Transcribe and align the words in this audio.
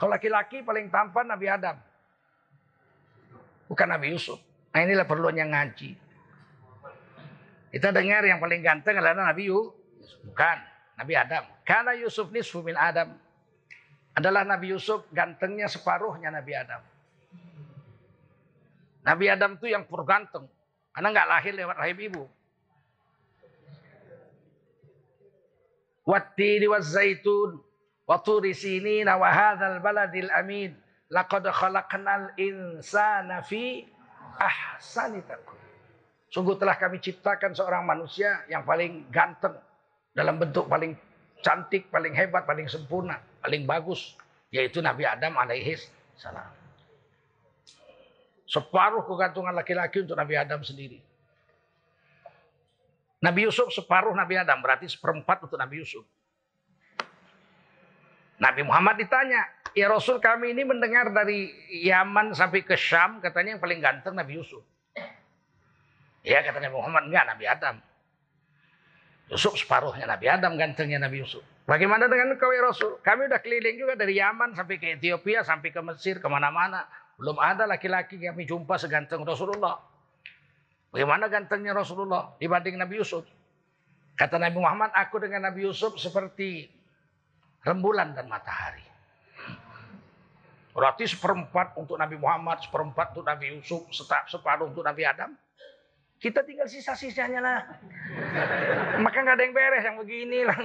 Kalau 0.00 0.16
laki-laki 0.16 0.64
paling 0.64 0.88
tampan 0.88 1.28
Nabi 1.28 1.44
Adam. 1.44 1.76
Bukan 3.68 3.84
Nabi 3.84 4.16
Yusuf. 4.16 4.40
Nah 4.72 4.80
inilah 4.80 5.04
perlunya 5.04 5.44
ngaji. 5.44 5.92
Kita 7.68 7.92
dengar 7.92 8.24
yang 8.24 8.40
paling 8.40 8.64
ganteng 8.64 8.96
adalah 8.96 9.28
Nabi 9.28 9.52
Yusuf. 9.52 9.76
Bukan. 10.24 10.56
Nabi 10.96 11.12
Adam. 11.20 11.44
Karena 11.68 11.92
Yusuf 12.00 12.32
nisfu 12.32 12.64
min 12.64 12.80
Adam. 12.80 13.12
Adalah 14.16 14.48
Nabi 14.48 14.72
Yusuf 14.72 15.04
gantengnya 15.12 15.68
separuhnya 15.68 16.32
Nabi 16.32 16.52
Adam. 16.56 16.80
Nabi 19.04 19.24
Adam 19.28 19.60
itu 19.60 19.68
yang 19.68 19.84
ganteng. 19.84 20.48
Karena 20.96 21.08
nggak 21.12 21.28
lahir 21.28 21.52
lewat 21.60 21.76
rahim 21.76 21.98
ibu. 22.08 22.24
Wattini 26.08 26.66
zaitun 26.80 27.60
wa 28.10 28.18
turi 28.18 28.50
sinina 28.50 29.14
wa 29.14 29.30
hadzal 29.30 29.78
baladil 29.78 30.26
amin 30.34 30.74
laqad 31.14 31.46
khalaqnal 31.46 32.34
insana 32.34 33.38
fi 33.46 33.86
ahsani. 34.34 35.22
Sungguh 36.30 36.58
telah 36.58 36.74
kami 36.74 36.98
ciptakan 36.98 37.54
seorang 37.54 37.86
manusia 37.86 38.42
yang 38.50 38.66
paling 38.66 39.06
ganteng 39.14 39.54
dalam 40.10 40.42
bentuk 40.42 40.66
paling 40.66 40.98
cantik, 41.42 41.86
paling 41.90 42.14
hebat, 42.14 42.46
paling 42.46 42.66
sempurna, 42.66 43.18
paling 43.42 43.62
bagus, 43.66 44.18
yaitu 44.50 44.82
Nabi 44.82 45.06
Adam 45.06 45.34
alaihi 45.38 45.78
salam. 46.18 46.46
Separuh 48.46 49.06
kegantungan 49.06 49.54
laki-laki 49.54 50.02
untuk 50.02 50.18
Nabi 50.18 50.34
Adam 50.34 50.62
sendiri. 50.66 50.98
Nabi 53.22 53.46
Yusuf 53.46 53.70
separuh 53.70 54.14
Nabi 54.14 54.34
Adam, 54.38 54.58
berarti 54.58 54.90
seperempat 54.90 55.46
untuk 55.46 55.58
Nabi 55.58 55.82
Yusuf. 55.82 56.02
Nabi 58.40 58.64
Muhammad 58.64 58.96
ditanya, 58.96 59.44
ya 59.76 59.92
Rasul 59.92 60.16
kami 60.16 60.56
ini 60.56 60.64
mendengar 60.64 61.12
dari 61.12 61.52
Yaman 61.84 62.32
sampai 62.32 62.64
ke 62.64 62.72
Syam, 62.72 63.20
katanya 63.20 63.56
yang 63.56 63.62
paling 63.62 63.84
ganteng 63.84 64.16
Nabi 64.16 64.40
Yusuf. 64.40 64.64
Ya 66.24 66.40
kata 66.40 66.56
Nabi 66.56 66.72
Muhammad, 66.72 67.12
enggak 67.12 67.24
Nabi 67.28 67.44
Adam. 67.44 67.76
Yusuf 69.28 69.60
separuhnya 69.60 70.08
Nabi 70.08 70.26
Adam, 70.26 70.56
gantengnya 70.56 70.98
Nabi 71.04 71.20
Yusuf. 71.20 71.44
Bagaimana 71.68 72.08
dengan 72.08 72.34
engkau 72.34 72.50
ya 72.50 72.64
Rasul? 72.64 72.98
Kami 73.04 73.30
udah 73.30 73.38
keliling 73.44 73.76
juga 73.78 73.94
dari 73.94 74.18
Yaman 74.18 74.56
sampai 74.56 74.80
ke 74.80 74.98
Ethiopia, 74.98 75.44
sampai 75.44 75.70
ke 75.70 75.78
Mesir, 75.84 76.18
ke 76.18 76.26
mana-mana. 76.26 76.88
Belum 77.20 77.36
ada 77.38 77.68
laki-laki 77.68 78.16
yang 78.16 78.34
kami 78.34 78.48
jumpa 78.48 78.74
seganteng 78.80 79.22
Rasulullah. 79.22 79.78
Bagaimana 80.90 81.28
gantengnya 81.30 81.76
Rasulullah 81.76 82.34
dibanding 82.40 82.80
Nabi 82.80 83.04
Yusuf? 83.04 83.22
Kata 84.18 84.40
Nabi 84.40 84.58
Muhammad, 84.58 84.90
aku 84.96 85.22
dengan 85.22 85.46
Nabi 85.46 85.68
Yusuf 85.68 85.94
seperti 86.00 86.79
rembulan 87.64 88.16
dan 88.16 88.26
matahari. 88.28 88.84
Berarti 90.70 91.04
seperempat 91.04 91.74
untuk 91.76 91.98
Nabi 91.98 92.16
Muhammad, 92.16 92.62
seperempat 92.62 93.12
untuk 93.12 93.26
Nabi 93.26 93.58
Yusuf, 93.58 93.90
separuh 94.30 94.70
untuk 94.70 94.86
Nabi 94.86 95.02
Adam. 95.02 95.34
Kita 96.20 96.44
tinggal 96.44 96.68
sisa-sisanya 96.68 97.40
lah. 97.40 97.58
Maka 99.00 99.24
nggak 99.24 99.36
ada 99.40 99.44
yang 99.44 99.56
beres 99.56 99.84
yang 99.84 99.96
begini 99.98 100.44
lah. 100.44 100.58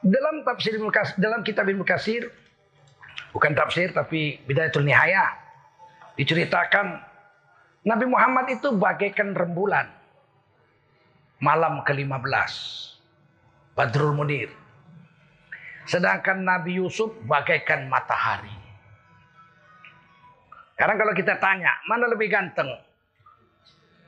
Dalam 0.00 0.34
tafsir 0.48 0.80
dalam 1.20 1.40
kitab 1.44 1.68
Ibnu 1.68 1.84
Katsir 1.84 2.32
bukan 3.36 3.52
tafsir 3.52 3.92
tapi 3.92 4.40
Bidayatul 4.48 4.84
Nihayah 4.84 5.49
diceritakan 6.20 7.00
Nabi 7.88 8.04
Muhammad 8.04 8.52
itu 8.52 8.76
bagaikan 8.76 9.32
rembulan. 9.32 9.88
Malam 11.40 11.80
ke-15. 11.88 12.52
Badrul 13.72 14.12
Munir. 14.12 14.52
Sedangkan 15.88 16.44
Nabi 16.44 16.76
Yusuf 16.76 17.16
bagaikan 17.24 17.88
matahari. 17.88 18.52
Sekarang 20.76 21.00
kalau 21.00 21.16
kita 21.16 21.40
tanya 21.40 21.72
mana 21.88 22.04
lebih 22.04 22.28
ganteng? 22.28 22.68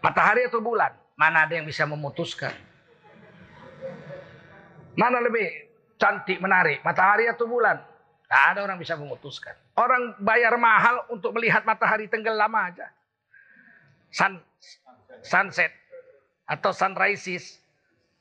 Matahari 0.04 0.44
atau 0.44 0.60
bulan? 0.60 0.92
Mana 1.16 1.48
ada 1.48 1.56
yang 1.56 1.64
bisa 1.64 1.88
memutuskan? 1.88 2.52
Mana 4.92 5.24
lebih 5.24 5.48
cantik, 5.96 6.36
menarik. 6.44 6.84
Matahari 6.84 7.24
atau 7.32 7.48
bulan? 7.48 7.80
Tidak 8.32 8.48
ada 8.56 8.64
orang 8.64 8.80
bisa 8.80 8.96
memutuskan. 8.96 9.52
Orang 9.76 10.16
bayar 10.24 10.56
mahal 10.56 11.04
untuk 11.12 11.36
melihat 11.36 11.68
matahari 11.68 12.08
tenggelam 12.08 12.48
aja. 12.56 12.88
Sun, 14.08 14.40
sunset 15.20 15.68
atau 16.48 16.72
sunrises, 16.72 17.60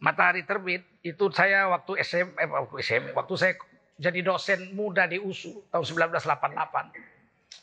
matahari 0.03 0.43
terbit. 0.43 0.83
Itu 0.99 1.31
saya 1.31 1.71
waktu 1.71 2.03
SM, 2.03 2.27
eh, 2.27 2.43
waktu 2.43 2.75
SM, 2.83 3.03
waktu 3.15 3.33
saya 3.39 3.53
jadi 4.03 4.19
dosen 4.19 4.75
muda 4.75 5.07
di 5.07 5.15
USU 5.15 5.63
tahun 5.71 5.87
1988. 6.11 6.91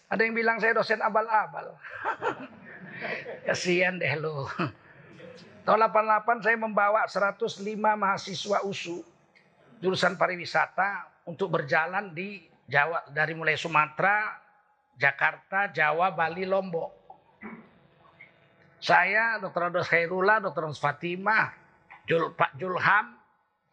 Ada 0.08 0.20
yang 0.24 0.32
bilang 0.32 0.56
saya 0.56 0.72
dosen 0.72 1.04
abal-abal. 1.04 1.76
Kasihan 3.44 4.00
deh 4.00 4.16
lo. 4.16 4.48
Tahun 5.68 5.80
88 5.84 6.48
saya 6.48 6.56
membawa 6.56 7.04
105 7.04 7.60
mahasiswa 7.76 8.64
USU 8.64 9.04
jurusan 9.84 10.16
pariwisata 10.16 11.17
untuk 11.28 11.52
berjalan 11.52 12.16
di 12.16 12.40
Jawa 12.64 13.04
dari 13.12 13.36
mulai 13.36 13.60
Sumatera, 13.60 14.40
Jakarta, 14.96 15.68
Jawa, 15.68 16.16
Bali, 16.16 16.48
Lombok. 16.48 16.96
Saya, 18.80 19.36
Dr. 19.42 19.68
Ados 19.68 19.90
Khairullah, 19.90 20.40
Dr. 20.40 20.72
Fatimah, 20.72 21.52
Jul, 22.08 22.32
Pak 22.32 22.56
Julham, 22.56 23.18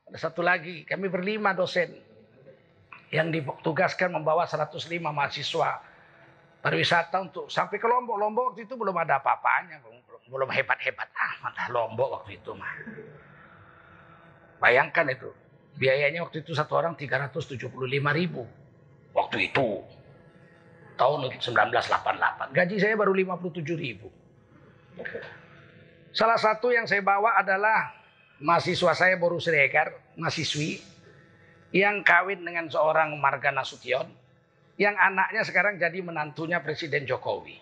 ada 0.05 0.17
satu 0.19 0.41
lagi, 0.43 0.83
kami 0.83 1.07
berlima 1.07 1.53
dosen 1.53 1.93
yang 3.13 3.29
ditugaskan 3.29 4.11
membawa 4.11 4.49
105 4.49 4.75
mahasiswa 4.99 5.81
pariwisata 6.65 7.21
untuk 7.21 7.45
sampai 7.53 7.77
ke 7.77 7.85
Lombok. 7.85 8.17
Lombok 8.17 8.43
waktu 8.53 8.65
itu 8.65 8.73
belum 8.73 8.97
ada 8.97 9.21
apa-apanya, 9.21 9.81
belum 10.25 10.49
hebat-hebat 10.49 11.09
amat 11.13 11.69
Lombok 11.69 12.21
waktu 12.21 12.41
itu 12.41 12.51
mah. 12.57 12.73
Bayangkan 14.57 15.05
itu, 15.13 15.29
Biayanya 15.75 16.23
waktu 16.23 16.41
itu 16.43 16.55
satu 16.55 16.79
orang 16.79 16.95
375 16.95 17.67
ribu. 18.15 18.47
Waktu 19.11 19.51
itu. 19.51 19.83
Tahun 20.95 21.17
1988. 21.27 22.55
Gaji 22.55 22.75
saya 22.79 22.95
baru 22.95 23.11
57 23.11 23.75
ribu. 23.75 24.07
Salah 26.15 26.39
satu 26.39 26.71
yang 26.71 26.87
saya 26.87 27.03
bawa 27.03 27.35
adalah 27.35 27.91
mahasiswa 28.39 28.95
saya 28.95 29.19
Boru 29.19 29.43
Siregar, 29.43 30.15
mahasiswi, 30.15 30.79
yang 31.75 32.07
kawin 32.07 32.39
dengan 32.47 32.71
seorang 32.71 33.19
Marga 33.19 33.51
Nasution, 33.51 34.07
yang 34.79 34.95
anaknya 34.95 35.43
sekarang 35.43 35.75
jadi 35.75 35.99
menantunya 35.99 36.63
Presiden 36.63 37.03
Jokowi. 37.03 37.59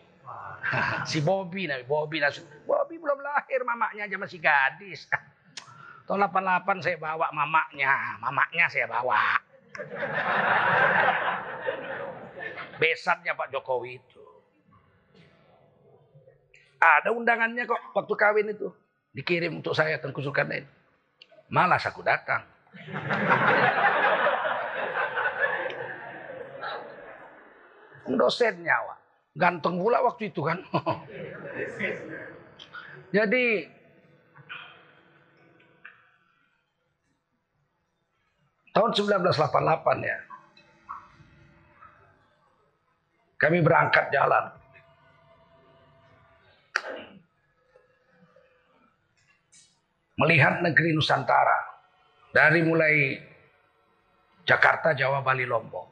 si 1.10 1.26
Bobby, 1.26 1.66
Bobby 1.90 2.22
Nasution. 2.22 2.46
Bobby 2.70 3.02
belum 3.02 3.18
lahir, 3.26 3.66
mamanya 3.66 4.06
aja 4.06 4.18
masih 4.22 4.38
gadis. 4.38 5.10
Tahun 6.04 6.20
88 6.20 6.84
saya 6.84 7.00
bawa 7.00 7.32
mamaknya, 7.32 8.20
mamaknya 8.20 8.68
saya 8.68 8.92
bawa. 8.92 9.40
Besarnya 12.76 13.32
Pak 13.40 13.56
Jokowi 13.56 13.96
itu. 13.96 14.24
Ada 16.84 17.16
undangannya 17.16 17.64
kok 17.64 17.96
waktu 17.96 18.14
kawin 18.20 18.52
itu. 18.52 18.68
Dikirim 19.16 19.64
untuk 19.64 19.72
saya 19.72 19.96
Tengku 20.04 20.20
Zulkarnain. 20.20 20.68
Malas 21.48 21.88
aku 21.88 22.04
datang. 22.04 22.44
Dosennya, 28.04 28.76
Wak. 28.84 29.00
Ganteng 29.34 29.80
pula 29.80 30.04
waktu 30.04 30.30
itu 30.30 30.44
kan. 30.44 30.60
Jadi 33.16 33.44
Tahun 38.74 38.90
1988 38.90 40.02
ya. 40.02 40.18
Kami 43.38 43.62
berangkat 43.62 44.10
jalan. 44.10 44.50
Melihat 50.18 50.66
negeri 50.66 50.98
Nusantara. 50.98 51.60
Dari 52.34 52.66
mulai 52.66 53.22
Jakarta, 54.42 54.98
Jawa, 54.98 55.22
Bali, 55.22 55.46
Lombok. 55.46 55.88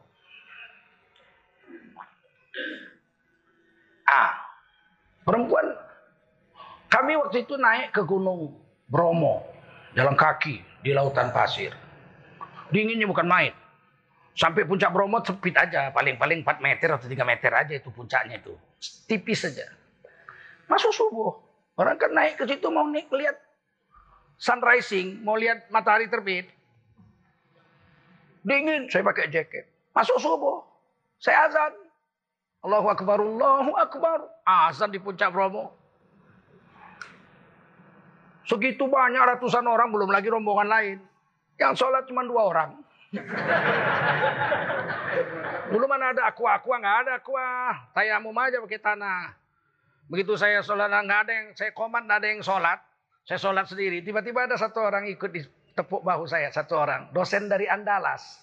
Ah, 4.10 4.42
perempuan. 5.22 5.70
Kami 6.90 7.14
waktu 7.16 7.46
itu 7.46 7.56
naik 7.62 7.94
ke 7.94 8.02
Gunung 8.02 8.58
Bromo. 8.90 9.46
Jalan 9.94 10.18
kaki 10.18 10.60
di 10.82 10.92
lautan 10.98 11.30
pasir. 11.30 11.91
Dinginnya 12.72 13.06
bukan 13.06 13.28
main. 13.28 13.54
Sampai 14.32 14.64
puncak 14.64 14.96
Bromo 14.96 15.20
sempit 15.20 15.52
aja, 15.60 15.92
paling-paling 15.92 16.48
4 16.48 16.64
meter 16.64 16.96
atau 16.96 17.04
3 17.04 17.20
meter 17.28 17.52
aja 17.52 17.74
itu 17.76 17.92
puncaknya 17.92 18.40
itu. 18.40 18.56
Tipis 19.06 19.44
saja. 19.44 19.68
Masuk 20.72 20.96
subuh. 20.96 21.36
Orang 21.76 22.00
kan 22.00 22.16
naik 22.16 22.40
ke 22.40 22.48
situ 22.48 22.72
mau 22.72 22.88
naik 22.88 23.12
lihat 23.12 23.36
sunrising, 24.40 25.20
mau 25.20 25.36
lihat 25.36 25.68
matahari 25.68 26.08
terbit. 26.08 26.48
Dingin, 28.42 28.88
saya 28.88 29.04
pakai 29.04 29.28
jaket. 29.28 29.68
Masuk 29.92 30.18
subuh. 30.18 30.64
Saya 31.20 31.46
azan. 31.52 31.74
Allahu 32.64 32.88
Akbar, 32.90 33.20
Allahu 33.20 33.76
Akbar. 33.78 34.20
Azan 34.48 34.96
di 34.96 34.98
puncak 34.98 35.30
Bromo. 35.30 35.76
Segitu 38.48 38.88
banyak 38.90 39.22
ratusan 39.22 39.68
orang, 39.68 39.94
belum 39.94 40.10
lagi 40.10 40.32
rombongan 40.32 40.68
lain. 40.72 40.98
Yang 41.62 41.86
sholat 41.86 42.10
cuma 42.10 42.26
dua 42.26 42.42
orang. 42.50 42.72
Dulu 45.70 45.86
mana 45.86 46.10
ada 46.10 46.34
aqua-aqua, 46.34 46.76
nggak 46.82 46.98
ada 47.06 47.12
aqua. 47.22 47.48
Tayamum 47.94 48.34
aja 48.34 48.58
pakai 48.66 48.82
tanah. 48.82 49.38
Begitu 50.10 50.34
saya 50.42 50.66
sholat, 50.66 50.90
nggak 50.90 51.22
ada 51.30 51.32
yang, 51.32 51.48
saya 51.54 51.70
komat, 51.78 52.10
nggak 52.10 52.20
ada 52.26 52.28
yang 52.34 52.42
sholat. 52.42 52.82
Saya 53.30 53.38
sholat 53.38 53.70
sendiri. 53.70 54.02
Tiba-tiba 54.02 54.50
ada 54.50 54.58
satu 54.58 54.82
orang 54.82 55.06
ikut 55.06 55.30
di 55.30 55.46
tepuk 55.78 56.02
bahu 56.02 56.26
saya, 56.26 56.50
satu 56.50 56.82
orang. 56.82 57.14
Dosen 57.14 57.46
dari 57.46 57.70
Andalas. 57.70 58.42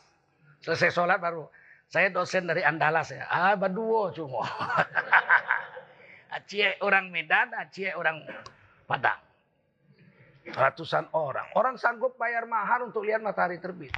Selesai 0.62 0.94
sholat 0.94 1.18
baru. 1.18 1.50
Saya 1.90 2.14
dosen 2.14 2.46
dari 2.46 2.62
Andalas 2.62 3.10
ya. 3.10 3.26
Ah, 3.26 3.58
baduo 3.58 4.14
cuma. 4.14 4.46
Aceh 6.38 6.78
orang 6.84 7.10
Medan, 7.10 7.50
Aceh 7.56 7.90
orang 7.98 8.22
Padang. 8.86 9.27
Ratusan 10.54 11.12
orang. 11.12 11.48
Orang 11.56 11.76
sanggup 11.76 12.16
bayar 12.16 12.48
mahal 12.48 12.88
untuk 12.88 13.04
lihat 13.04 13.20
matahari 13.20 13.60
terbit. 13.60 13.92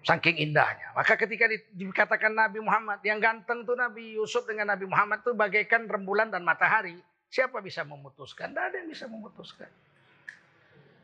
Saking 0.00 0.40
indahnya. 0.40 0.96
Maka 0.96 1.12
ketika 1.14 1.44
dikatakan 1.76 2.32
Nabi 2.32 2.64
Muhammad, 2.64 3.04
yang 3.04 3.20
ganteng 3.20 3.68
tuh 3.68 3.76
Nabi 3.76 4.16
Yusuf 4.16 4.48
dengan 4.48 4.72
Nabi 4.72 4.88
Muhammad 4.88 5.20
tuh 5.20 5.36
bagaikan 5.36 5.84
rembulan 5.84 6.32
dan 6.32 6.40
matahari. 6.40 6.96
Siapa 7.28 7.60
bisa 7.60 7.84
memutuskan? 7.84 8.50
Tidak 8.50 8.64
ada 8.64 8.76
yang 8.80 8.88
bisa 8.88 9.04
memutuskan. 9.06 9.68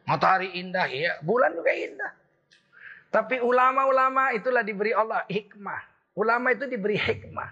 Matahari 0.08 0.56
indah, 0.56 0.88
ya. 0.88 1.20
Bulan 1.20 1.52
juga 1.52 1.76
indah. 1.76 2.12
Tapi 3.12 3.38
ulama-ulama 3.44 4.32
itulah 4.32 4.64
diberi 4.64 4.96
Allah 4.96 5.22
hikmah. 5.28 5.82
Ulama 6.16 6.56
itu 6.56 6.64
diberi 6.64 6.96
hikmah. 6.96 7.50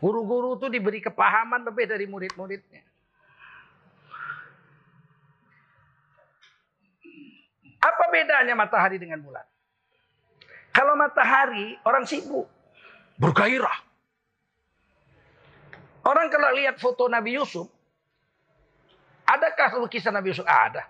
Guru-guru 0.00 0.56
itu 0.56 0.66
diberi 0.72 1.04
kepahaman 1.04 1.66
lebih 1.66 1.84
dari 1.88 2.08
murid-muridnya. 2.08 2.85
Apa 7.86 8.10
bedanya 8.10 8.58
matahari 8.58 8.98
dengan 8.98 9.22
bulan? 9.22 9.46
Kalau 10.74 10.98
matahari 10.98 11.78
orang 11.86 12.02
sibuk, 12.02 12.50
bergairah. 13.22 13.78
Orang 16.06 16.26
kalau 16.30 16.50
lihat 16.54 16.78
foto 16.82 17.06
Nabi 17.06 17.38
Yusuf, 17.38 17.66
adakah 19.26 19.78
lukisan 19.78 20.14
Nabi 20.14 20.34
Yusuf? 20.34 20.46
Ada. 20.46 20.86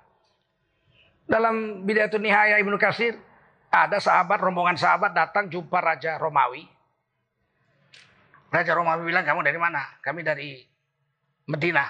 Dalam 1.26 1.84
Bidayatul 1.84 2.24
Nihaya 2.24 2.60
Ibnu 2.60 2.76
Kasir, 2.80 3.16
ada 3.72 4.00
sahabat, 4.00 4.38
rombongan 4.40 4.78
sahabat 4.78 5.12
datang 5.12 5.52
jumpa 5.52 5.80
Raja 5.80 6.16
Romawi. 6.16 6.64
Raja 8.52 8.72
Romawi 8.72 9.02
bilang, 9.04 9.26
kamu 9.26 9.42
dari 9.44 9.58
mana? 9.58 10.00
Kami 10.00 10.20
dari 10.22 10.64
Medina. 11.50 11.84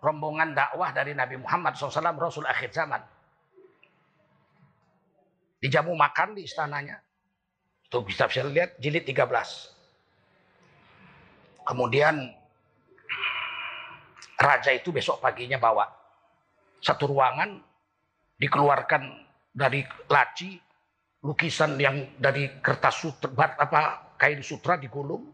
Rombongan 0.00 0.56
dakwah 0.56 0.96
dari 0.96 1.12
Nabi 1.12 1.36
Muhammad 1.36 1.76
SAW, 1.76 2.16
Rasul 2.16 2.48
akhir 2.48 2.72
zaman. 2.72 3.19
Dijamu 5.60 5.92
makan 5.92 6.34
di 6.34 6.48
istananya. 6.48 6.96
Tuh 7.92 8.02
bisa 8.02 8.26
bisa 8.26 8.42
lihat 8.48 8.80
jilid 8.80 9.04
13. 9.04 9.20
Kemudian 11.68 12.32
raja 14.40 14.72
itu 14.72 14.88
besok 14.90 15.20
paginya 15.20 15.60
bawa 15.60 15.84
satu 16.80 17.12
ruangan 17.12 17.60
dikeluarkan 18.40 19.02
dari 19.52 19.84
laci 20.08 20.56
lukisan 21.20 21.76
yang 21.76 22.16
dari 22.16 22.48
kertas 22.64 23.04
sutra 23.04 23.28
apa 23.60 24.16
kain 24.16 24.40
sutra 24.40 24.80
digulung 24.80 25.28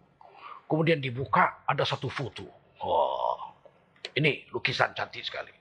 kemudian 0.67 0.99
dibuka 0.99 1.63
ada 1.63 1.87
satu 1.87 2.11
foto. 2.11 2.51
Oh 2.83 3.47
ini 4.17 4.49
lukisan 4.49 4.97
cantik 4.97 5.21
sekali. 5.21 5.53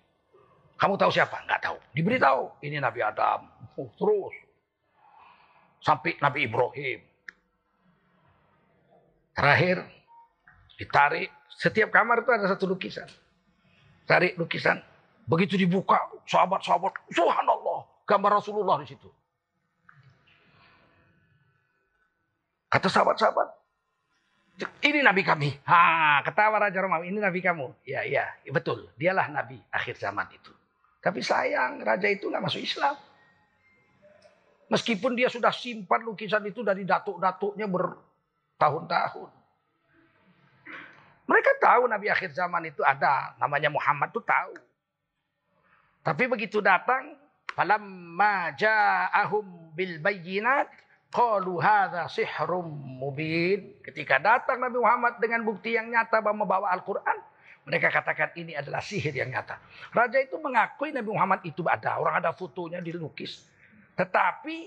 Kamu 0.79 0.95
tahu 0.95 1.11
siapa? 1.11 1.43
Nggak 1.43 1.59
tahu. 1.59 1.77
Diberitahu 1.91 2.63
ini 2.63 2.79
Nabi 2.79 3.03
Adam. 3.03 3.51
Oh, 3.75 3.91
terus 3.99 4.31
sampai 5.81 6.19
Nabi 6.21 6.39
Ibrahim 6.47 6.99
terakhir 9.35 9.83
ditarik 10.79 11.31
setiap 11.55 11.91
kamar 11.91 12.23
itu 12.23 12.31
ada 12.31 12.47
satu 12.51 12.67
lukisan 12.67 13.07
Cari 14.05 14.37
lukisan. 14.37 14.77
Begitu 15.25 15.57
dibuka, 15.57 15.97
sahabat-sahabat, 16.29 17.09
subhanallah, 17.09 18.05
gambar 18.05 18.31
Rasulullah 18.37 18.77
di 18.85 18.93
situ. 18.93 19.09
Kata 22.69 22.85
sahabat-sahabat, 22.85 23.47
ini 24.85 25.01
nabi 25.01 25.25
kami. 25.25 25.49
Ha, 25.65 26.21
ketawa 26.21 26.61
Raja 26.69 26.77
Romawi, 26.77 27.09
ini 27.09 27.17
nabi 27.17 27.41
kamu. 27.41 27.73
Ya, 27.81 28.05
ya, 28.05 28.29
betul. 28.53 28.85
Dialah 28.93 29.33
nabi 29.33 29.57
akhir 29.73 29.97
zaman 29.97 30.29
itu. 30.29 30.53
Tapi 31.01 31.25
sayang, 31.25 31.81
raja 31.81 32.05
itu 32.05 32.29
nggak 32.29 32.45
masuk 32.45 32.61
Islam. 32.61 32.93
Meskipun 34.65 35.13
dia 35.13 35.29
sudah 35.29 35.53
simpan 35.53 36.01
lukisan 36.01 36.41
itu 36.49 36.65
dari 36.65 36.81
datuk-datuknya 36.81 37.69
bertahun-tahun. 37.69 39.29
Mereka 41.25 41.51
tahu 41.57 41.89
Nabi 41.89 42.09
akhir 42.09 42.33
zaman 42.33 42.69
itu 42.69 42.81
ada. 42.85 43.33
Namanya 43.41 43.69
Muhammad 43.69 44.13
itu 44.13 44.21
tahu. 44.21 44.53
Tapi 46.05 46.23
begitu 46.29 46.61
datang. 46.61 47.17
Falamma 47.53 48.53
ja'ahum 48.57 49.73
bil 49.73 49.97
bayyinat. 50.01 50.69
Qalu 51.13 51.61
hadha 51.61 52.09
sihrum 52.09 52.69
mubin. 53.01 53.73
Ketika 53.81 54.21
datang 54.21 54.61
Nabi 54.61 54.81
Muhammad 54.81 55.17
dengan 55.21 55.41
bukti 55.45 55.77
yang 55.77 55.89
nyata 55.89 56.21
bahwa 56.21 56.45
membawa 56.45 56.73
Al-Quran. 56.73 57.17
Mereka 57.65 57.89
katakan 57.89 58.29
ini 58.37 58.53
adalah 58.53 58.77
sihir 58.77 59.09
yang 59.17 59.33
nyata. 59.33 59.57
Raja 59.89 60.21
itu 60.21 60.37
mengakui 60.37 60.93
Nabi 60.93 61.09
Muhammad 61.09 61.41
itu 61.41 61.65
ada. 61.65 61.97
Orang 61.97 62.21
ada 62.21 62.29
fotonya 62.29 62.77
dilukis. 62.77 63.41
Tetapi 63.95 64.57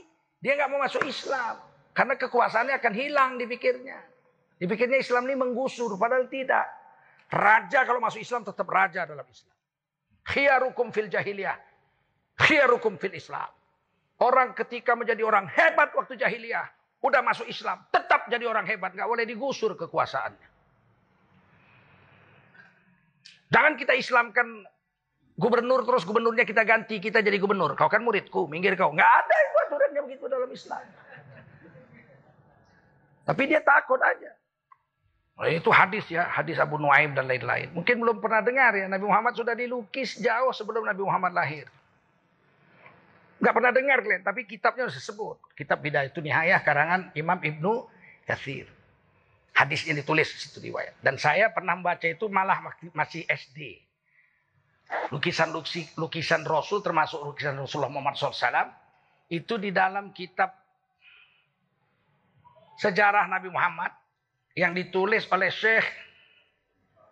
dia 0.41 0.53
nggak 0.57 0.71
mau 0.73 0.81
masuk 0.83 1.05
Islam. 1.05 1.61
Karena 1.93 2.15
kekuasaannya 2.17 2.75
akan 2.79 2.95
hilang 2.95 3.31
dipikirnya. 3.37 3.99
Dipikirnya 4.59 4.99
Islam 4.99 5.27
ini 5.31 5.37
menggusur, 5.39 5.95
padahal 5.95 6.27
tidak. 6.27 6.67
Raja 7.29 7.85
kalau 7.85 8.01
masuk 8.01 8.25
Islam 8.25 8.43
tetap 8.43 8.65
raja 8.67 9.05
dalam 9.05 9.27
Islam. 9.29 9.57
Khiyarukum 10.25 10.91
fil 10.91 11.13
jahiliyah. 11.13 11.59
Khiyarukum 12.39 12.97
fil 12.97 13.15
Islam. 13.15 13.51
Orang 14.19 14.57
ketika 14.57 14.99
menjadi 14.99 15.23
orang 15.23 15.47
hebat 15.47 15.95
waktu 15.95 16.19
jahiliyah. 16.19 16.67
Udah 17.05 17.23
masuk 17.23 17.47
Islam. 17.47 17.87
Tetap 17.95 18.27
jadi 18.27 18.43
orang 18.49 18.67
hebat. 18.67 18.91
Gak 18.97 19.07
boleh 19.07 19.23
digusur 19.23 19.79
kekuasaannya. 19.79 20.49
Jangan 23.49 23.73
kita 23.79 23.95
Islamkan 23.97 24.67
gubernur 25.39 25.87
terus 25.87 26.03
gubernurnya 26.03 26.43
kita 26.43 26.67
ganti. 26.67 26.99
Kita 26.99 27.23
jadi 27.23 27.39
gubernur. 27.39 27.79
Kau 27.79 27.87
kan 27.87 28.03
muridku. 28.03 28.51
Minggir 28.51 28.75
kau. 28.75 28.91
Gak 28.91 29.07
ada 29.07 29.35
yang 29.39 29.55
aturannya 29.65 30.01
begitu 30.11 30.25
dalam 30.27 30.51
Islam. 30.51 30.83
Tapi 33.23 33.43
dia 33.47 33.63
takut 33.63 34.03
aja. 34.03 34.35
Oh, 35.39 35.47
itu 35.47 35.71
hadis 35.71 36.03
ya, 36.11 36.27
hadis 36.27 36.59
Abu 36.59 36.83
Nuaim 36.83 37.15
dan 37.15 37.31
lain-lain. 37.31 37.71
Mungkin 37.71 38.03
belum 38.03 38.19
pernah 38.19 38.43
dengar 38.43 38.75
ya, 38.75 38.91
Nabi 38.91 39.07
Muhammad 39.07 39.39
sudah 39.39 39.55
dilukis 39.55 40.19
jauh 40.19 40.51
sebelum 40.51 40.83
Nabi 40.83 40.99
Muhammad 41.07 41.31
lahir. 41.31 41.71
Gak 43.39 43.55
pernah 43.55 43.71
dengar 43.71 44.03
kalian, 44.03 44.27
tapi 44.27 44.51
kitabnya 44.51 44.91
sudah 44.91 44.99
disebut. 44.99 45.37
Kitab 45.55 45.79
Bidayah 45.79 46.11
itu 46.11 46.19
Nihayah 46.19 46.59
karangan 46.59 47.15
Imam 47.15 47.39
Ibnu 47.39 47.87
Katsir. 48.27 48.67
Hadisnya 49.55 49.95
ditulis 49.95 50.27
situ 50.27 50.59
riwayat. 50.59 50.99
Dan 50.99 51.23
saya 51.23 51.55
pernah 51.55 51.79
membaca 51.79 52.03
itu 52.03 52.27
malah 52.27 52.59
masih 52.91 53.23
SD. 53.31 53.79
Lukisan 55.13 55.53
lukisan 55.97 56.43
Rasul 56.45 56.85
termasuk 56.85 57.21
lukisan 57.21 57.57
Rasulullah 57.57 57.93
Muhammad 57.93 58.17
SAW 58.17 58.73
itu 59.29 59.61
di 59.61 59.73
dalam 59.73 60.13
kitab 60.17 60.53
sejarah 62.81 63.29
Nabi 63.29 63.53
Muhammad 63.53 63.93
yang 64.57 64.73
ditulis 64.73 65.29
oleh 65.29 65.53
Syekh 65.53 65.85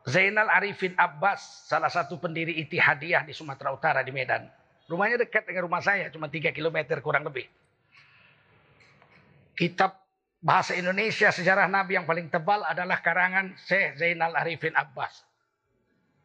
Zainal 0.07 0.47
Arifin 0.47 0.95
Abbas, 0.95 1.67
salah 1.67 1.91
satu 1.91 2.23
pendiri 2.23 2.55
Itihadiyah 2.63 3.27
di 3.27 3.35
Sumatera 3.35 3.75
Utara 3.75 4.07
di 4.07 4.15
Medan. 4.15 4.47
Rumahnya 4.87 5.27
dekat 5.27 5.51
dengan 5.51 5.67
rumah 5.67 5.83
saya, 5.83 6.07
cuma 6.15 6.31
3 6.31 6.55
km 6.55 7.03
kurang 7.03 7.27
lebih. 7.27 7.43
Kitab 9.59 9.99
bahasa 10.39 10.79
Indonesia 10.79 11.35
sejarah 11.35 11.67
Nabi 11.67 11.99
yang 11.99 12.07
paling 12.07 12.31
tebal 12.31 12.63
adalah 12.63 13.03
karangan 13.03 13.59
Syekh 13.67 13.99
Zainal 13.99 14.31
Arifin 14.39 14.79
Abbas. 14.79 15.27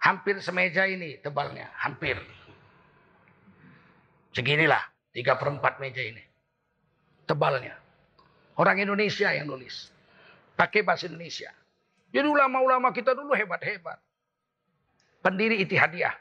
Hampir 0.02 0.42
semeja 0.42 0.90
ini 0.90 1.22
tebalnya, 1.22 1.70
hampir. 1.78 2.18
Seginilah, 4.34 4.82
3 5.14 5.38
per 5.38 5.48
4 5.54 5.78
meja 5.78 6.02
ini. 6.02 6.24
Tebalnya. 7.30 7.78
Orang 8.58 8.82
Indonesia 8.82 9.30
yang 9.30 9.46
nulis 9.46 9.94
pakai 10.58 10.82
bahasa 10.82 11.06
Indonesia. 11.06 11.54
Jadi 12.12 12.28
ulama-ulama 12.28 12.92
kita 12.92 13.16
dulu 13.16 13.32
hebat-hebat. 13.34 13.98
pendiri 15.22 15.62
Itihadiyah. 15.62 16.18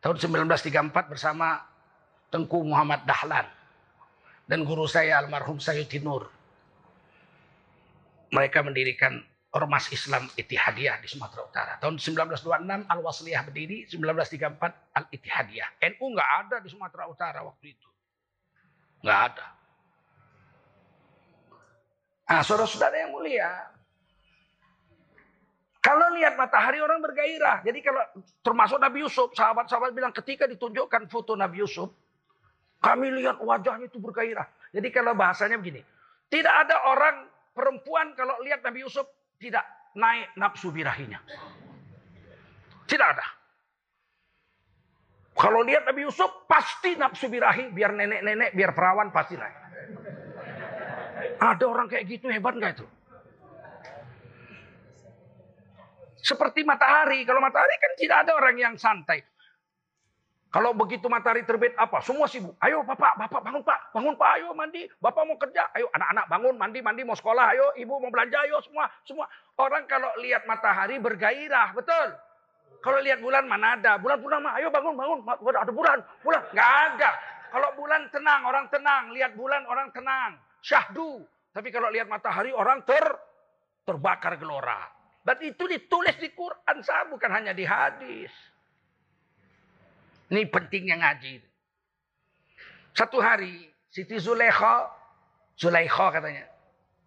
Tahun 0.00 0.16
1934 0.16 1.12
bersama 1.12 1.60
Tengku 2.32 2.64
Muhammad 2.64 3.04
Dahlan. 3.04 3.44
Dan 4.48 4.64
guru 4.64 4.88
saya 4.88 5.20
almarhum 5.20 5.60
Sayyid 5.60 5.92
Nur. 6.00 6.32
Mereka 8.32 8.64
mendirikan 8.64 9.20
Ormas 9.52 9.84
Islam 9.92 10.32
Itihadiyah 10.32 10.96
di 11.04 11.08
Sumatera 11.12 11.44
Utara. 11.44 11.72
Tahun 11.76 12.00
1926 12.00 12.88
Al-Wasliyah 12.88 13.42
berdiri, 13.44 13.84
1934 13.84 14.96
Al-Itihadiyah. 14.96 15.68
NU 15.92 16.04
nggak 16.16 16.30
ada 16.40 16.56
di 16.64 16.68
Sumatera 16.72 17.04
Utara 17.04 17.44
waktu 17.44 17.76
itu. 17.76 17.88
Nggak 19.04 19.20
ada. 19.28 19.46
Nah, 22.32 22.40
saudara-saudara 22.40 22.96
yang 22.96 23.12
mulia, 23.12 23.50
kalau 25.84 26.14
lihat 26.16 26.38
matahari 26.40 26.80
orang 26.80 27.04
bergairah. 27.04 27.60
Jadi 27.60 27.84
kalau 27.84 28.00
termasuk 28.40 28.80
Nabi 28.80 29.04
Yusuf, 29.04 29.36
sahabat-sahabat 29.36 29.92
bilang 29.92 30.16
ketika 30.16 30.48
ditunjukkan 30.48 31.12
foto 31.12 31.36
Nabi 31.36 31.60
Yusuf, 31.60 31.92
kami 32.80 33.12
lihat 33.20 33.36
wajahnya 33.36 33.90
itu 33.90 34.00
bergairah. 34.00 34.48
Jadi 34.72 34.88
kalau 34.88 35.12
bahasanya 35.12 35.60
begini, 35.60 35.84
tidak 36.32 36.54
ada 36.64 36.88
orang 36.88 37.28
perempuan 37.52 38.16
kalau 38.16 38.40
lihat 38.40 38.64
Nabi 38.64 38.86
Yusuf 38.86 39.04
tidak 39.42 39.66
naik 39.98 40.30
nafsu 40.38 40.70
birahinya. 40.70 41.18
Tidak 42.86 43.08
ada. 43.10 43.26
Kalau 45.34 45.66
lihat 45.66 45.82
Nabi 45.88 46.06
Yusuf 46.06 46.46
pasti 46.46 46.94
nafsu 46.94 47.26
birahi, 47.26 47.74
biar 47.74 47.90
nenek-nenek, 47.90 48.54
biar 48.54 48.70
perawan 48.76 49.10
pasti 49.10 49.34
naik. 49.34 49.56
Ada 51.42 51.64
orang 51.66 51.90
kayak 51.90 52.06
gitu 52.06 52.30
hebat 52.30 52.54
nggak 52.54 52.78
itu? 52.78 52.86
Seperti 56.22 56.62
matahari. 56.62 57.26
Kalau 57.26 57.42
matahari 57.42 57.74
kan 57.82 57.92
tidak 57.98 58.16
ada 58.28 58.32
orang 58.38 58.54
yang 58.54 58.74
santai. 58.78 59.26
Kalau 60.52 60.76
begitu 60.76 61.08
matahari 61.08 61.48
terbit 61.48 61.72
apa? 61.80 62.04
Semua 62.04 62.28
sibuk. 62.28 62.52
Ayo 62.60 62.84
bapak, 62.84 63.16
bapak 63.16 63.40
bangun 63.40 63.64
pak, 63.64 63.88
bangun 63.96 64.12
pak, 64.20 64.36
ayo 64.36 64.52
mandi. 64.52 64.84
Bapak 65.00 65.24
mau 65.24 65.40
kerja, 65.40 65.72
ayo 65.72 65.88
anak-anak 65.96 66.28
bangun, 66.28 66.54
mandi, 66.60 66.78
mandi 66.84 67.02
mau 67.08 67.16
sekolah, 67.16 67.56
ayo 67.56 67.72
ibu 67.80 67.96
mau 67.96 68.12
belanja, 68.12 68.36
ayo 68.44 68.60
semua, 68.60 68.84
semua. 69.08 69.24
Orang 69.56 69.88
kalau 69.88 70.12
lihat 70.20 70.44
matahari 70.44 71.00
bergairah, 71.00 71.72
betul. 71.72 72.12
Kalau 72.84 73.00
lihat 73.00 73.24
bulan 73.24 73.48
mana 73.48 73.80
ada, 73.80 73.96
bulan 73.96 74.20
purnama, 74.20 74.52
ayo 74.60 74.68
bangun, 74.68 74.92
bangun, 74.92 75.18
ada 75.56 75.72
bulan, 75.72 75.98
bulan, 76.20 76.42
nggak 76.52 76.70
ada. 76.92 77.10
Kalau 77.48 77.68
bulan 77.72 78.02
tenang, 78.12 78.40
orang 78.44 78.66
tenang, 78.68 79.02
lihat 79.16 79.32
bulan 79.32 79.64
orang 79.64 79.88
tenang, 79.96 80.36
syahdu. 80.60 81.24
Tapi 81.56 81.72
kalau 81.72 81.88
lihat 81.88 82.12
matahari 82.12 82.52
orang 82.52 82.84
ter 82.84 83.00
terbakar 83.88 84.36
gelora. 84.36 84.84
Dan 85.24 85.40
itu 85.48 85.64
ditulis 85.64 86.20
di 86.20 86.28
Quran, 86.36 86.84
saya 86.84 87.08
bukan 87.08 87.30
hanya 87.32 87.56
di 87.56 87.64
hadis. 87.64 88.52
Ini 90.32 90.48
pentingnya 90.48 90.96
ngaji. 90.96 91.44
Satu 92.96 93.20
hari 93.20 93.68
Siti 93.92 94.16
Zulekha, 94.16 94.88
Zulekha 95.60 96.08
katanya, 96.08 96.48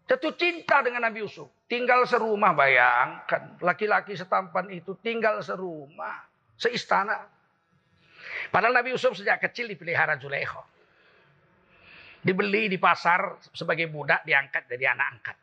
jatuh 0.05 0.38
cinta 0.38 0.86
dengan 0.86 1.10
Nabi 1.10 1.25
Yusuf. 1.25 1.50
Tinggal 1.65 2.05
serumah 2.05 2.53
bayangkan. 2.53 3.58
Laki-laki 3.65 4.13
setampan 4.13 4.70
itu 4.70 4.94
tinggal 5.01 5.41
serumah. 5.41 6.22
Seistana. 6.53 7.25
Padahal 8.53 8.77
Nabi 8.77 8.94
Yusuf 8.94 9.17
sejak 9.17 9.41
kecil 9.41 9.74
dipelihara 9.74 10.22
Zulekha. 10.22 10.62
Dibeli 12.22 12.70
di 12.70 12.77
pasar 12.77 13.41
sebagai 13.58 13.89
budak 13.89 14.22
diangkat 14.22 14.70
jadi 14.70 14.94
anak 14.94 15.08
angkat. 15.17 15.38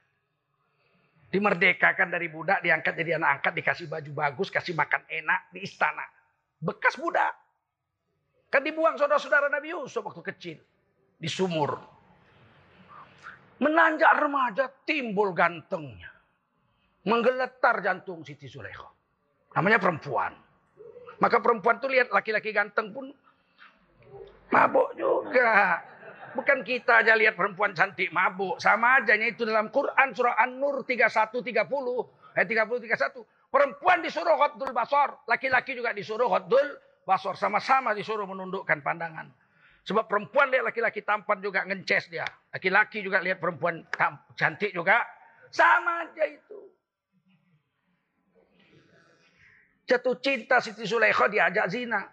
Dimerdekakan 1.35 2.15
dari 2.15 2.31
budak 2.31 2.63
diangkat 2.63 2.95
jadi 2.95 3.19
anak 3.19 3.43
angkat. 3.43 3.53
Dikasih 3.59 3.87
baju 3.91 4.11
bagus, 4.15 4.55
kasih 4.55 4.79
makan 4.79 5.03
enak 5.11 5.51
di 5.51 5.67
istana. 5.67 6.07
Bekas 6.63 6.95
budak. 6.95 7.43
Kan 8.53 8.61
dibuang 8.69 9.01
saudara-saudara 9.01 9.49
Nabi 9.49 9.73
Yusuf 9.73 10.05
waktu 10.05 10.21
kecil. 10.21 10.59
Di 11.17 11.25
sumur. 11.25 11.81
Menanjak 13.65 14.13
remaja 14.21 14.69
timbul 14.85 15.33
gantengnya. 15.33 16.13
Menggeletar 17.09 17.81
jantung 17.81 18.21
Siti 18.21 18.45
Zulaikha. 18.45 18.93
Namanya 19.57 19.81
perempuan. 19.81 20.37
Maka 21.17 21.41
perempuan 21.41 21.81
tuh 21.81 21.89
lihat 21.89 22.13
laki-laki 22.13 22.53
ganteng 22.53 22.93
pun 22.93 23.09
mabuk 24.53 24.93
juga. 25.01 25.81
Bukan 26.37 26.61
kita 26.61 27.01
aja 27.01 27.17
lihat 27.17 27.33
perempuan 27.33 27.73
cantik 27.73 28.13
mabuk. 28.13 28.61
Sama 28.61 29.01
aja 29.01 29.17
itu 29.17 29.49
dalam 29.49 29.73
Quran 29.73 30.13
surah 30.13 30.37
An-Nur 30.45 30.85
31 30.85 31.09
30 31.41 32.37
ayat 32.37 32.47
30 32.49 32.85
31. 32.85 33.53
Perempuan 33.53 34.01
disuruh 34.01 34.37
hotdul 34.37 34.73
basar, 34.73 35.13
laki-laki 35.29 35.77
juga 35.77 35.93
disuruh 35.93 36.29
hotdul 36.29 36.92
Basor 37.03 37.35
sama-sama 37.35 37.91
disuruh 37.99 38.27
menundukkan 38.31 38.79
pandangan. 38.79 39.27
Sebab 39.83 40.07
perempuan 40.07 40.47
lihat 40.55 40.71
laki-laki 40.71 41.03
tampan 41.03 41.43
juga 41.43 41.67
ngences 41.67 42.07
dia. 42.07 42.23
Laki-laki 42.55 43.03
juga 43.03 43.19
lihat 43.19 43.43
perempuan 43.43 43.83
cantik 44.39 44.71
juga. 44.71 45.03
Sama 45.51 46.07
aja 46.07 46.25
itu. 46.31 46.59
Jatuh 49.91 50.17
cinta 50.23 50.63
Siti 50.63 50.87
Zulaikha 50.87 51.27
diajak 51.27 51.67
zina. 51.67 52.07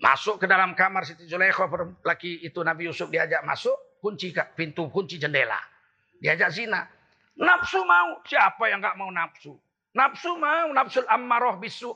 Masuk 0.00 0.40
ke 0.40 0.48
dalam 0.48 0.72
kamar 0.72 1.04
Siti 1.04 1.28
Zulaikha. 1.28 1.68
Laki 2.00 2.40
itu 2.40 2.64
Nabi 2.64 2.88
Yusuf 2.88 3.12
diajak 3.12 3.44
masuk. 3.44 4.00
Kunci 4.00 4.32
pintu, 4.56 4.88
kunci 4.88 5.20
jendela. 5.20 5.60
Diajak 6.24 6.56
zina. 6.56 6.88
Nafsu 7.36 7.84
mau. 7.84 8.24
Siapa 8.24 8.72
yang 8.72 8.80
gak 8.80 8.96
mau 8.96 9.12
nafsu? 9.12 9.60
Nafsu 9.90 10.38
mau, 10.38 10.70
nafsul 10.70 11.06
ammaroh 11.10 11.58
bisu. 11.58 11.90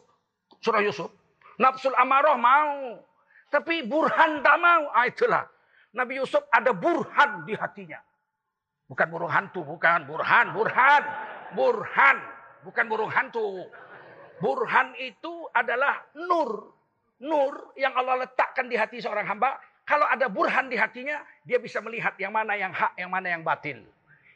Surah 0.58 0.82
Yusuf. 0.82 1.10
Nafsul 1.62 1.94
ammaroh 1.94 2.34
mau. 2.34 2.98
Tapi 3.50 3.86
burhan 3.86 4.42
tak 4.42 4.58
mau. 4.58 4.90
Ah, 4.90 5.06
itulah. 5.06 5.46
Nabi 5.94 6.18
Yusuf 6.18 6.42
ada 6.50 6.74
burhan 6.74 7.46
di 7.46 7.54
hatinya. 7.54 8.02
Bukan 8.90 9.06
burung 9.08 9.30
hantu, 9.30 9.62
bukan. 9.62 10.10
Burhan, 10.10 10.50
burhan. 10.50 11.02
Burhan. 11.54 12.16
Bukan 12.66 12.84
burung 12.90 13.12
hantu. 13.14 13.70
Burhan 14.42 14.98
itu 14.98 15.46
adalah 15.54 16.02
nur. 16.18 16.74
Nur 17.22 17.72
yang 17.78 17.94
Allah 17.94 18.26
letakkan 18.26 18.66
di 18.66 18.74
hati 18.74 18.98
seorang 18.98 19.24
hamba. 19.24 19.56
Kalau 19.86 20.08
ada 20.10 20.26
burhan 20.26 20.66
di 20.66 20.74
hatinya, 20.74 21.22
dia 21.46 21.62
bisa 21.62 21.78
melihat 21.78 22.18
yang 22.18 22.34
mana 22.34 22.58
yang 22.58 22.74
hak, 22.74 22.98
yang 22.98 23.12
mana 23.12 23.30
yang 23.30 23.46
batil. 23.46 23.84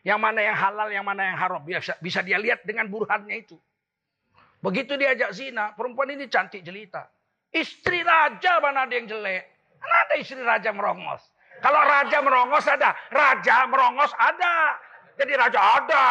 Yang 0.08 0.20
mana 0.24 0.40
yang 0.40 0.56
halal, 0.56 0.88
yang 0.88 1.04
mana 1.04 1.20
yang 1.28 1.36
haram. 1.36 1.60
Bisa, 1.60 1.92
bisa 2.00 2.24
dia 2.24 2.40
lihat 2.40 2.64
dengan 2.64 2.88
burhannya 2.88 3.44
itu. 3.44 3.60
Begitu 4.64 4.96
diajak 4.96 5.36
zina, 5.36 5.76
perempuan 5.76 6.08
ini 6.08 6.24
cantik 6.32 6.64
jelita. 6.64 7.12
Istri 7.52 8.08
raja 8.08 8.56
mana 8.64 8.88
ada 8.88 8.94
yang 8.96 9.04
jelek? 9.04 9.44
Mana 9.76 9.96
ada 10.08 10.14
istri 10.16 10.40
raja 10.40 10.72
merongos? 10.72 11.20
Kalau 11.60 11.80
raja 11.84 12.18
merongos 12.24 12.64
ada, 12.64 12.96
raja 13.12 13.68
merongos 13.68 14.12
ada. 14.16 14.80
Jadi 15.20 15.32
raja 15.36 15.60
ada. 15.60 16.06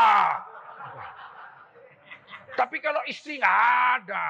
Tapi 2.53 2.77
kalau 2.77 3.01
istri 3.09 3.41
nggak 3.41 3.57
ada. 3.97 4.25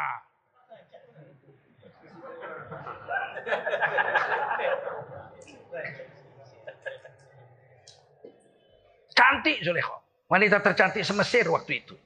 Cantik 9.17 9.65
Zulekho. 9.65 9.97
Wanita 10.29 10.61
tercantik 10.61 11.01
semesir 11.01 11.49
waktu 11.49 11.81
itu. 11.81 11.97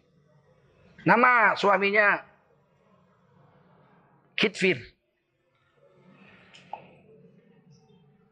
Nama 1.03 1.60
suaminya 1.60 2.24
Kitfir. 4.39 4.80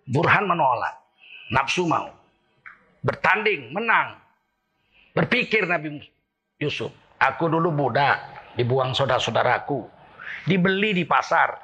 Burhan 0.07 0.47
menolak. 0.47 0.95
Nafsu 1.51 1.83
mau. 1.85 2.07
Bertanding, 3.03 3.75
menang. 3.75 4.17
Berpikir 5.13 5.67
Nabi 5.67 5.99
Yusuf. 6.57 6.93
Aku 7.19 7.51
dulu 7.51 7.73
budak. 7.75 8.17
Dibuang 8.55 8.95
saudara-saudaraku. 8.95 9.85
Dibeli 10.47 10.95
di 10.95 11.05
pasar. 11.05 11.57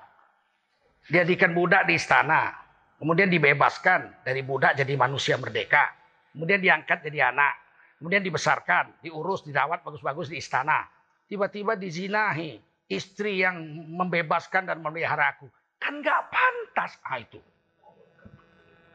Dijadikan 1.08 1.56
budak 1.56 1.88
di 1.88 1.96
istana. 1.96 2.54
Kemudian 3.00 3.30
dibebaskan 3.30 4.26
dari 4.26 4.42
budak 4.42 4.78
jadi 4.78 4.94
manusia 4.98 5.38
merdeka. 5.38 6.05
Kemudian 6.36 6.60
diangkat 6.60 7.00
jadi 7.08 7.32
anak. 7.32 7.56
Kemudian 7.96 8.20
dibesarkan, 8.20 9.00
diurus, 9.00 9.48
dirawat 9.48 9.80
bagus-bagus 9.88 10.28
di 10.28 10.44
istana. 10.44 10.84
Tiba-tiba 11.32 11.80
dizinahi. 11.80 12.60
Istri 12.86 13.42
yang 13.42 13.58
membebaskan 13.98 14.70
dan 14.70 14.84
memelihara 14.84 15.34
aku. 15.34 15.50
Kan 15.80 16.04
gak 16.04 16.30
pantas. 16.30 17.00
Ah 17.02 17.18
itu. 17.18 17.42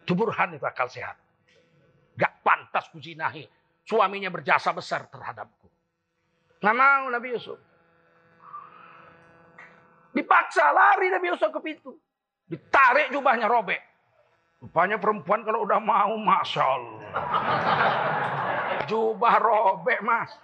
Itu 0.04 0.12
burhan 0.14 0.54
itu 0.54 0.62
akal 0.62 0.86
sehat. 0.86 1.18
Gak 2.14 2.44
pantas 2.46 2.86
kuzinahi. 2.92 3.48
Suaminya 3.82 4.30
berjasa 4.30 4.70
besar 4.70 5.10
terhadapku. 5.10 5.66
Nggak 6.60 6.76
mau 6.76 7.10
Nabi 7.10 7.34
Yusuf. 7.34 7.58
Dipaksa 10.14 10.70
lari 10.70 11.10
Nabi 11.10 11.26
Yusuf 11.34 11.50
ke 11.50 11.60
pintu. 11.64 11.98
Ditarik 12.46 13.10
jubahnya 13.10 13.50
robek. 13.50 13.89
Rupanya 14.60 15.00
perempuan 15.00 15.40
kalau 15.40 15.64
udah 15.64 15.80
mau, 15.80 16.20
Masya 16.20 16.60
Allah. 16.60 17.00
Jubah 18.84 19.34
robek, 19.40 20.04
mas. 20.04 20.36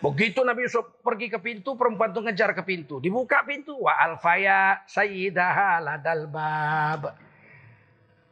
Begitu 0.00 0.40
Nabi 0.44 0.64
Yusuf 0.64 1.00
pergi 1.04 1.28
ke 1.28 1.36
pintu, 1.40 1.76
perempuan 1.76 2.12
itu 2.12 2.20
ngejar 2.24 2.56
ke 2.56 2.64
pintu. 2.64 3.00
Dibuka 3.00 3.44
pintu. 3.44 3.76
Wa 3.84 4.00
alfaya 4.00 4.84
sayyidaha 4.88 5.80
ladal 5.80 6.24
bab. 6.28 7.16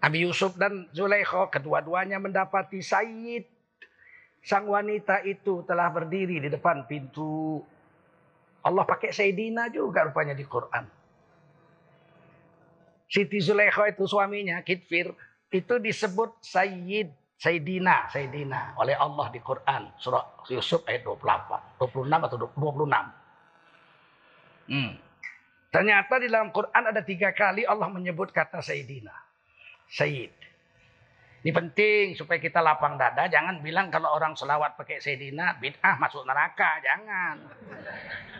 Nabi 0.01 0.19
Yusuf 0.25 0.57
dan 0.57 0.89
Zulaikha 0.93 1.49
kedua-duanya 1.53 2.17
mendapati 2.17 2.81
Sayyid. 2.81 3.45
Sang 4.41 4.65
wanita 4.65 5.21
itu 5.29 5.61
telah 5.69 5.93
berdiri 5.93 6.41
di 6.41 6.49
depan 6.49 6.89
pintu. 6.89 7.61
Allah 8.65 8.85
pakai 8.85 9.15
Sayyidina 9.15 9.71
juga 9.71 10.07
rupanya 10.09 10.35
di 10.35 10.43
Quran. 10.47 10.85
Siti 13.09 13.41
Zulaikha 13.41 13.88
itu 13.88 14.05
suaminya, 14.05 14.61
Kitfir, 14.61 15.15
itu 15.49 15.75
disebut 15.81 16.37
Sayyid 16.45 17.09
Sayyidina, 17.38 18.11
Sayyidina 18.11 18.75
oleh 18.83 18.99
Allah 18.99 19.31
di 19.31 19.38
Quran 19.38 19.95
surah 19.97 20.43
Yusuf 20.50 20.83
ayat 20.91 21.07
28, 21.07 21.79
26 21.79 22.27
atau 22.27 22.37
26. 22.50 22.59
Hmm. 24.69 24.93
Ternyata 25.71 26.15
di 26.19 26.27
dalam 26.27 26.50
Quran 26.50 26.83
ada 26.83 26.99
tiga 27.07 27.31
kali 27.31 27.62
Allah 27.62 27.87
menyebut 27.88 28.35
kata 28.35 28.59
Sayyidina. 28.59 29.15
Sayyid. 29.88 30.35
Ini 31.38 31.54
penting 31.54 32.18
supaya 32.18 32.42
kita 32.42 32.59
lapang 32.59 32.99
dada. 32.99 33.30
Jangan 33.30 33.62
bilang 33.62 33.95
kalau 33.95 34.11
orang 34.11 34.35
selawat 34.35 34.75
pakai 34.75 34.99
Sayyidina, 34.99 35.62
bid'ah 35.62 35.95
masuk 36.02 36.26
neraka. 36.26 36.83
Jangan. 36.83 37.37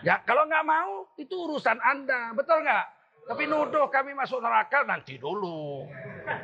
Ya, 0.03 0.19
kalau 0.27 0.43
nggak 0.43 0.67
mau, 0.67 1.07
itu 1.15 1.31
urusan 1.31 1.79
Anda. 1.79 2.35
Betul 2.35 2.59
nggak? 2.67 2.85
Tapi 3.29 3.45
nuduh 3.45 3.87
kami 3.93 4.17
masuk 4.17 4.41
neraka 4.41 4.83
nanti 4.89 5.21
dulu. 5.21 5.85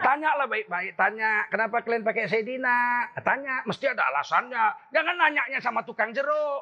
Tanyalah 0.05 0.45
baik-baik, 0.45 0.93
tanya 0.93 1.49
kenapa 1.49 1.81
kalian 1.81 2.05
pakai 2.05 2.29
Sayyidina? 2.29 3.09
Tanya, 3.25 3.65
mesti 3.65 3.89
ada 3.89 4.05
alasannya. 4.13 4.93
Jangan 4.93 5.15
nanyanya 5.17 5.59
sama 5.59 5.81
tukang 5.81 6.13
jeruk. 6.13 6.61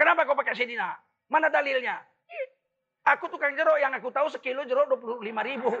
Kenapa 0.00 0.24
kau 0.24 0.34
pakai 0.34 0.56
Sayyidina? 0.56 0.88
Mana 1.28 1.52
dalilnya? 1.52 2.00
Aku 3.16 3.24
tukang 3.32 3.56
jeruk 3.56 3.80
yang 3.80 3.94
aku 3.96 4.12
tahu 4.12 4.28
sekilo 4.28 4.68
jeruk 4.68 4.84
25 4.92 5.24
ribu. 5.48 5.72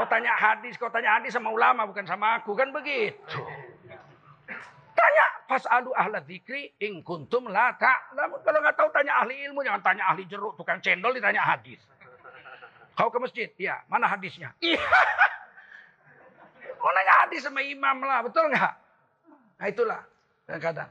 Kau 0.00 0.06
tanya 0.08 0.32
hadis, 0.32 0.80
kau 0.80 0.88
tanya 0.88 1.20
hadis 1.20 1.36
sama 1.36 1.52
ulama 1.52 1.84
bukan 1.84 2.08
sama 2.08 2.40
aku 2.40 2.56
kan 2.56 2.72
begitu. 2.72 3.40
Tanya 4.96 5.26
fasalu 5.44 5.92
ahla 5.92 6.24
dzikri 6.24 6.72
in 6.80 7.04
kuntum 7.04 7.52
la 7.52 7.76
ta'lamun. 7.76 8.40
Kalau 8.40 8.58
nggak 8.64 8.76
tahu 8.80 8.88
tanya 8.96 9.20
ahli 9.20 9.44
ilmu, 9.44 9.60
jangan 9.60 9.82
tanya 9.84 10.04
ahli 10.08 10.24
jeruk, 10.24 10.56
tukang 10.56 10.80
cendol 10.80 11.12
ditanya 11.12 11.44
hadis. 11.44 11.80
Kau 12.96 13.12
ke 13.12 13.18
masjid? 13.20 13.48
Iya. 13.60 13.84
Mana 13.88 14.08
hadisnya? 14.08 14.52
Iya. 14.64 14.80
Mau 16.80 16.92
nanya 16.96 17.14
hadis 17.24 17.44
sama 17.44 17.60
imam 17.60 18.04
lah, 18.04 18.24
betul 18.24 18.48
nggak? 18.48 18.72
Nah 19.60 19.66
itulah 19.68 20.00
kadang-kadang. 20.48 20.90